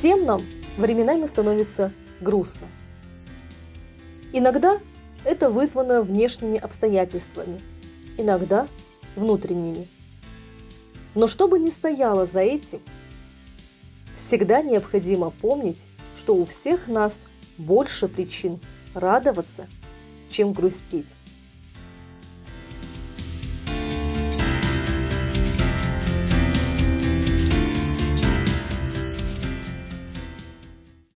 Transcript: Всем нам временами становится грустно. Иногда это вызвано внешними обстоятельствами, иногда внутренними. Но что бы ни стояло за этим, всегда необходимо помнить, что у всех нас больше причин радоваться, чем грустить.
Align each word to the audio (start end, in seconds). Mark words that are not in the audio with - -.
Всем 0.00 0.24
нам 0.24 0.40
временами 0.78 1.26
становится 1.26 1.92
грустно. 2.22 2.68
Иногда 4.32 4.80
это 5.26 5.50
вызвано 5.50 6.00
внешними 6.00 6.58
обстоятельствами, 6.58 7.60
иногда 8.16 8.66
внутренними. 9.14 9.88
Но 11.14 11.26
что 11.26 11.48
бы 11.48 11.58
ни 11.58 11.68
стояло 11.68 12.24
за 12.24 12.40
этим, 12.40 12.80
всегда 14.16 14.62
необходимо 14.62 15.28
помнить, 15.28 15.84
что 16.16 16.34
у 16.34 16.46
всех 16.46 16.88
нас 16.88 17.18
больше 17.58 18.08
причин 18.08 18.58
радоваться, 18.94 19.66
чем 20.30 20.54
грустить. 20.54 21.14